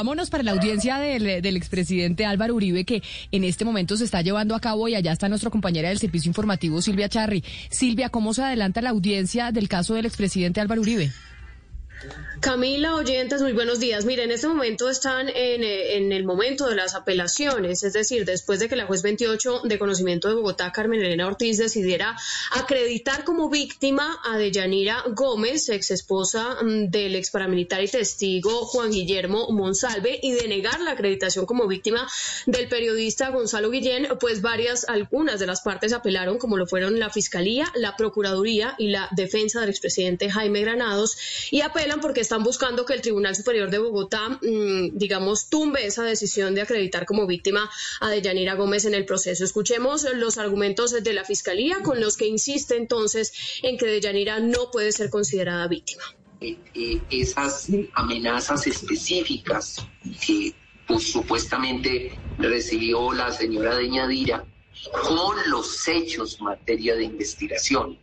[0.00, 3.02] Vámonos para la audiencia del, del, expresidente Álvaro Uribe, que
[3.32, 6.30] en este momento se está llevando a cabo y allá está nuestra compañera del servicio
[6.30, 7.44] informativo, Silvia Charri.
[7.68, 11.12] Silvia, ¿cómo se adelanta la audiencia del caso del expresidente Álvaro Uribe?
[12.40, 14.06] Camila, oyentes, muy buenos días.
[14.06, 18.24] Mire, en este momento están en, eh, en, el momento de las apelaciones, es decir,
[18.24, 22.16] después de que la juez 28 de conocimiento de Bogotá, Carmen Elena Ortiz, decidiera
[22.52, 28.90] acreditar como víctima a Deyanira Gómez, ex esposa mm, del ex paramilitar y testigo Juan
[28.90, 32.08] Guillermo Monsalve, y denegar la acreditación como víctima
[32.46, 37.10] del periodista Gonzalo Guillén, pues varias, algunas de las partes apelaron, como lo fueron la
[37.10, 41.18] Fiscalía, la Procuraduría y la defensa del expresidente Jaime Granados,
[41.50, 41.60] y
[41.98, 46.60] porque están buscando que el Tribunal Superior de Bogotá, mm, digamos, tumbe esa decisión de
[46.60, 47.68] acreditar como víctima
[48.00, 49.44] a Deyanira Gómez en el proceso.
[49.44, 53.32] Escuchemos los argumentos de la Fiscalía con los que insiste entonces
[53.62, 56.04] en que Deyanira no puede ser considerada víctima.
[57.10, 59.84] Esas amenazas específicas
[60.24, 60.54] que
[60.86, 64.44] pues, supuestamente recibió la señora Deñadira
[65.06, 67.98] con los hechos en materia de investigación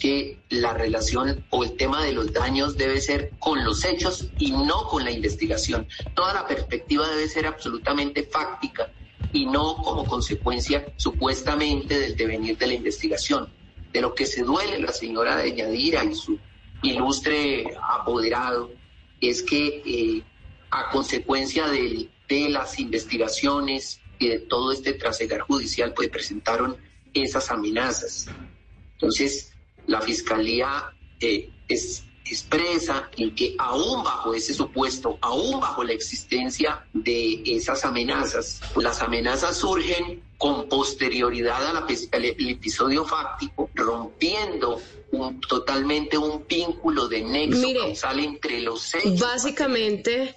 [0.00, 4.52] que la relación o el tema de los daños debe ser con los hechos y
[4.52, 5.86] no con la investigación.
[6.14, 8.90] Toda la perspectiva debe ser absolutamente fáctica
[9.32, 13.48] y no como consecuencia supuestamente del devenir de la investigación.
[13.92, 16.38] De lo que se duele la señora de Yadira y su
[16.82, 18.72] ilustre apoderado
[19.20, 20.22] es que eh,
[20.70, 26.76] a consecuencia de, de las investigaciones y de todo este trasegar judicial, pues presentaron
[27.12, 28.26] esas amenazas.
[28.94, 29.53] Entonces,
[29.86, 36.86] la Fiscalía eh, es, expresa en que aún bajo ese supuesto, aún bajo la existencia
[36.92, 44.80] de esas amenazas, las amenazas surgen con posterioridad al episodio fáctico, rompiendo
[45.12, 49.20] un, totalmente un vínculo de nexo causal entre los hechos.
[49.20, 50.34] Básicamente,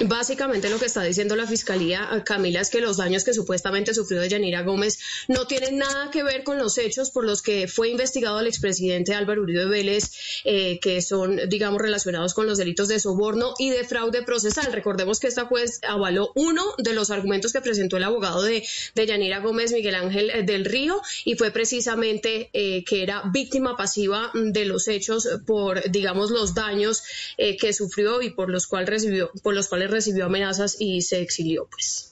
[0.00, 3.92] Básicamente lo que está diciendo la Fiscalía, eh, Camila, es que los daños que supuestamente
[3.94, 7.66] sufrió de Yanira Gómez no tienen nada que ver con los hechos por los que
[7.66, 10.12] fue investigado el expresidente Álvaro Uribe Vélez,
[10.44, 14.72] eh, que son, digamos, relacionados con los delitos de soborno y de fraude procesal.
[14.72, 18.62] Recordemos que esta juez avaló uno de los argumentos que presentó el abogado de,
[18.94, 24.64] Yanira Gómez, Miguel Ángel eh, del Río, y fue precisamente que era víctima pasiva de
[24.64, 27.02] los hechos por, digamos, los daños
[27.36, 31.68] que sufrió y por los cuales recibió, por los cuales recibió amenazas y se exilió,
[31.70, 32.08] pues.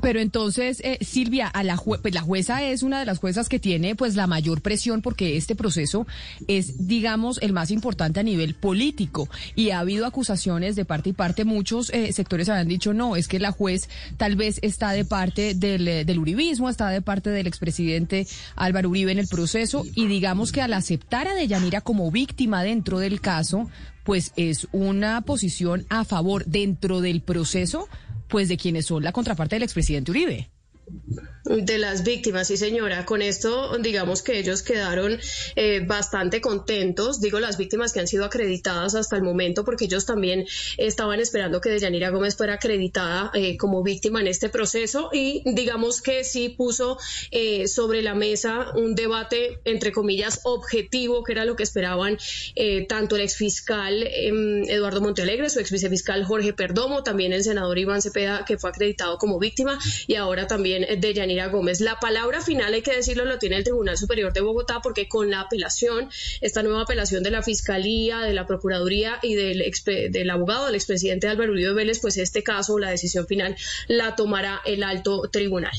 [0.00, 3.58] Pero entonces, eh, Silvia, a la, pues la jueza es una de las juezas que
[3.58, 6.06] tiene pues la mayor presión porque este proceso
[6.48, 11.12] es, digamos, el más importante a nivel político y ha habido acusaciones de parte y
[11.12, 11.44] parte.
[11.44, 15.54] Muchos eh, sectores habían dicho no, es que la juez tal vez está de parte
[15.54, 20.06] del, eh, del uribismo, está de parte del expresidente Álvaro Uribe en el proceso y
[20.06, 23.68] digamos que al aceptar a Deyanira como víctima dentro del caso,
[24.04, 27.88] pues es una posición a favor dentro del proceso,
[28.28, 30.50] pues de quienes son la contraparte del expresidente Uribe.
[31.44, 33.04] De las víctimas, sí señora.
[33.04, 35.18] Con esto, digamos que ellos quedaron
[35.56, 40.06] eh, bastante contentos, digo las víctimas que han sido acreditadas hasta el momento, porque ellos
[40.06, 40.46] también
[40.78, 46.00] estaban esperando que Deyanira Gómez fuera acreditada eh, como víctima en este proceso y digamos
[46.00, 46.96] que sí puso
[47.32, 52.18] eh, sobre la mesa un debate, entre comillas, objetivo, que era lo que esperaban
[52.88, 58.00] tanto el exfiscal em, Eduardo Montealegre, su ex vicefiscal Jorge Perdomo, también el senador Iván
[58.00, 61.80] Cepeda, que fue acreditado como víctima, y ahora también de Yanira Gómez.
[61.80, 65.30] La palabra final, hay que decirlo, lo tiene el Tribunal Superior de Bogotá porque con
[65.30, 66.10] la apelación,
[66.40, 69.64] esta nueva apelación de la Fiscalía, de la Procuraduría y del,
[70.10, 73.56] del abogado, del expresidente Álvaro Uribe Vélez, pues este caso, la decisión final,
[73.88, 75.72] la tomará el alto tribunal.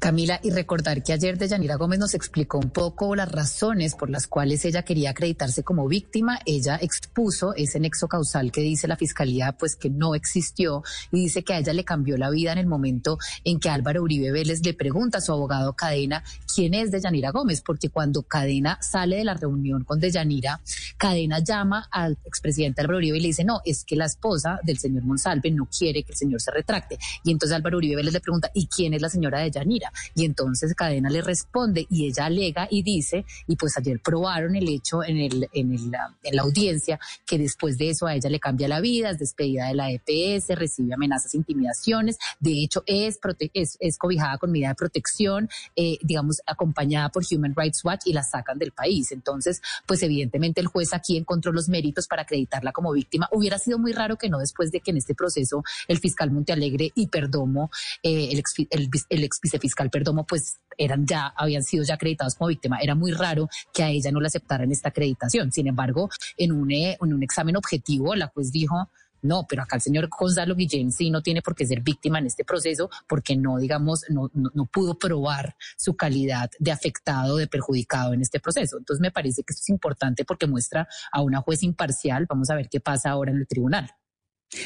[0.00, 4.26] Camila, y recordar que ayer Deyanira Gómez nos explicó un poco las razones por las
[4.26, 6.38] cuales ella quería acreditarse como víctima.
[6.46, 11.44] Ella expuso ese nexo causal que dice la fiscalía, pues que no existió, y dice
[11.44, 14.64] que a ella le cambió la vida en el momento en que Álvaro Uribe Vélez
[14.64, 19.24] le pregunta a su abogado Cadena quién es Deyanira Gómez, porque cuando Cadena sale de
[19.24, 20.62] la reunión con Deyanira,
[20.96, 24.78] Cadena llama al expresidente Álvaro Uribe y le dice, no, es que la esposa del
[24.78, 26.98] señor Monsalve no quiere que el señor se retracte.
[27.22, 29.89] Y entonces Álvaro Uribe Vélez le pregunta, ¿y quién es la señora Deyanira?
[30.14, 34.68] Y entonces Cadena le responde y ella alega y dice, y pues ayer probaron el
[34.68, 38.80] hecho en, el, en, la audiencia, que después de eso a ella le cambia la
[38.80, 43.18] vida, es despedida de la EPS, recibe amenazas, intimidaciones, de hecho es,
[43.54, 48.12] es, es, cobijada con medida de protección, eh, digamos, acompañada por Human Rights Watch y
[48.12, 49.12] la sacan del país.
[49.12, 53.28] Entonces, pues evidentemente el juez aquí encontró los méritos para acreditarla como víctima.
[53.32, 56.92] Hubiera sido muy raro que no después de que en este proceso el fiscal Montealegre
[56.94, 57.70] y Perdomo,
[58.02, 62.34] eh, el, ex, el, el ex vicefiscal Perdomo, pues eran ya, habían sido ya acreditados
[62.34, 62.78] como víctima.
[62.82, 65.52] Era muy raro que a ella no le aceptaran esta acreditación.
[65.52, 68.88] Sin embargo, en un, eh, en un examen objetivo, la juez dijo,
[69.22, 72.26] No, pero acá el señor Gonzalo Guillén sí no tiene por qué ser víctima en
[72.26, 78.14] este proceso porque no, digamos, no, no, pudo probar su calidad de afectado, de perjudicado
[78.14, 78.78] en este proceso.
[78.78, 82.26] Entonces me parece que esto es importante porque muestra a una juez imparcial.
[82.26, 83.90] Vamos a ver qué pasa ahora en el tribunal.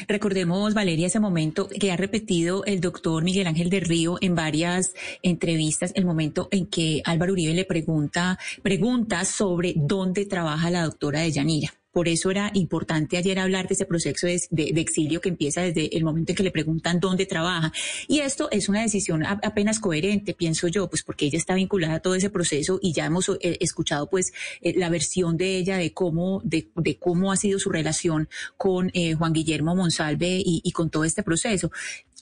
[0.07, 4.93] Recordemos, Valeria, ese momento que ha repetido el doctor Miguel Ángel de Río en varias
[5.21, 11.21] entrevistas, el momento en que Álvaro Uribe le pregunta, pregunta sobre dónde trabaja la doctora
[11.21, 11.73] de Yanira.
[11.95, 16.03] Por eso era importante ayer hablar de ese proceso de, exilio que empieza desde el
[16.03, 17.71] momento en que le preguntan dónde trabaja.
[18.09, 21.99] Y esto es una decisión apenas coherente, pienso yo, pues porque ella está vinculada a
[22.01, 25.93] todo ese proceso y ya hemos eh, escuchado pues eh, la versión de ella de
[25.93, 26.67] cómo, de,
[26.99, 28.27] cómo ha sido su relación
[28.57, 31.71] con eh, Juan Guillermo Monsalve y con todo este proceso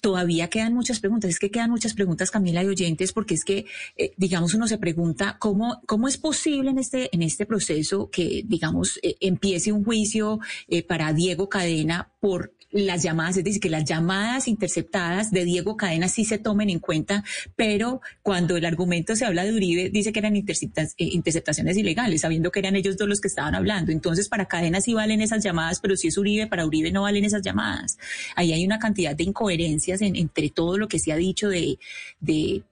[0.03, 1.29] todavía quedan muchas preguntas.
[1.29, 3.65] Es que quedan muchas preguntas, Camila, y oyentes, porque es que,
[3.95, 8.43] eh, digamos, uno se pregunta cómo, cómo es posible en este, en este proceso que,
[8.45, 13.69] digamos, eh, empiece un juicio eh, para Diego Cadena por las llamadas, es decir, que
[13.69, 17.23] las llamadas interceptadas de Diego Cadena sí se tomen en cuenta,
[17.55, 22.59] pero cuando el argumento se habla de Uribe, dice que eran interceptaciones ilegales, sabiendo que
[22.59, 23.91] eran ellos dos los que estaban hablando.
[23.91, 27.23] Entonces, para Cadena sí valen esas llamadas, pero si es Uribe, para Uribe no valen
[27.25, 27.99] esas llamadas.
[28.35, 31.77] Ahí hay una cantidad de incoherencias entre todo lo que se ha dicho de,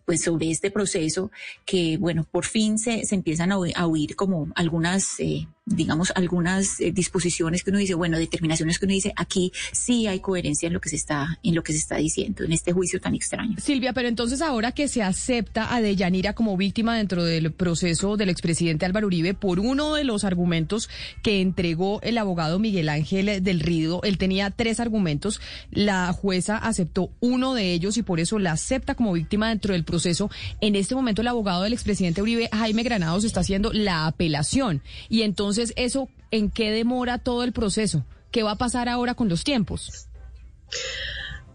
[0.06, 1.32] pues sobre este proceso
[1.66, 6.92] que, bueno, por fin se, se empiezan a, oír como algunas eh, digamos, algunas eh,
[6.92, 10.82] disposiciones que uno dice, bueno, determinaciones que uno dice, aquí sí hay coherencia en lo
[10.82, 13.58] que se está, en lo que se está diciendo, en este juicio tan extraño.
[13.60, 18.30] Silvia, pero entonces ahora que se acepta a Deyanira como víctima dentro del proceso del
[18.30, 20.90] expresidente Álvaro Uribe por uno de los argumentos
[21.22, 25.42] que entregó el abogado Miguel Ángel del Rido, él tenía tres argumentos,
[25.72, 29.84] la jueza aceptó uno de ellos y por eso la acepta como víctima dentro del
[29.84, 30.30] proceso.
[30.60, 35.22] En este momento el abogado del expresidente Uribe, Jaime Granados, está haciendo la apelación y
[35.22, 38.04] entonces entonces, ¿eso en qué demora todo el proceso?
[38.32, 40.08] ¿Qué va a pasar ahora con los tiempos?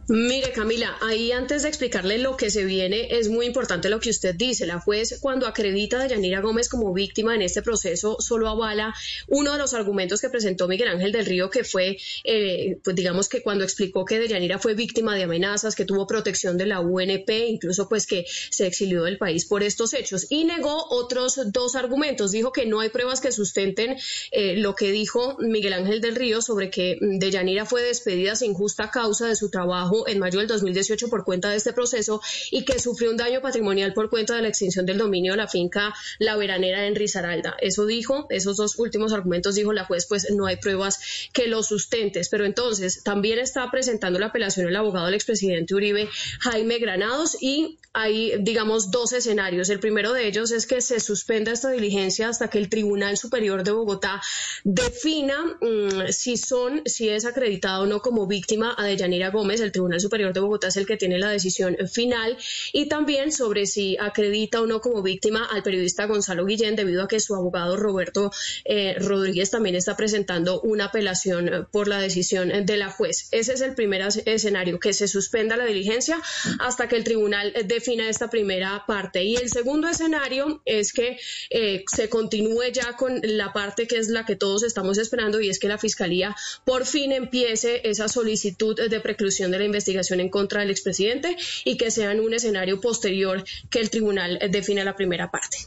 [0.08, 4.10] Mire, Camila, ahí antes de explicarle lo que se viene, es muy importante lo que
[4.10, 4.64] usted dice.
[4.64, 8.94] La juez, cuando acredita a Yanira Gómez como víctima en este proceso, solo avala
[9.26, 13.28] uno de los argumentos que presentó Miguel Ángel del Río, que fue, eh, pues digamos
[13.28, 17.48] que cuando explicó que Deyanira fue víctima de amenazas, que tuvo protección de la UNP,
[17.48, 20.28] incluso pues que se exilió del país por estos hechos.
[20.30, 22.30] Y negó otros dos argumentos.
[22.30, 23.96] Dijo que no hay pruebas que sustenten
[24.30, 28.92] eh, lo que dijo Miguel Ángel del Río sobre que Deyanira fue despedida sin justa
[28.92, 32.20] causa de su trabajo en mayo del 2018 por cuenta de este proceso
[32.50, 35.48] y que sufrió un daño patrimonial por cuenta de la extinción del dominio de la
[35.48, 37.56] finca La Veranera en Risaralda.
[37.60, 41.00] Eso dijo, esos dos últimos argumentos dijo la juez, pues no hay pruebas
[41.32, 42.28] que lo sustentes.
[42.28, 46.08] Pero entonces también está presentando la apelación el abogado del expresidente Uribe,
[46.40, 49.70] Jaime Granados, y hay, digamos, dos escenarios.
[49.70, 53.64] El primero de ellos es que se suspenda esta diligencia hasta que el Tribunal Superior
[53.64, 54.20] de Bogotá
[54.64, 59.60] defina mm, si son, si es acreditado o no como víctima a Deyanira Gómez.
[59.60, 62.36] El Tribunal Superior de Bogotá es el que tiene la decisión final
[62.72, 67.08] y también sobre si acredita o no como víctima al periodista Gonzalo Guillén debido a
[67.08, 68.30] que su abogado Roberto
[68.64, 73.28] eh, Rodríguez también está presentando una apelación por la decisión de la juez.
[73.30, 76.20] Ese es el primer escenario, que se suspenda la diligencia
[76.58, 79.24] hasta que el tribunal defina esta primera parte.
[79.24, 81.18] Y el segundo escenario es que
[81.50, 85.48] eh, se continúe ya con la parte que es la que todos estamos esperando y
[85.48, 86.34] es que la Fiscalía
[86.64, 89.75] por fin empiece esa solicitud de preclusión de la investigación
[90.20, 94.84] en contra del expresidente y que sea en un escenario posterior que el tribunal define
[94.84, 95.58] la primera parte.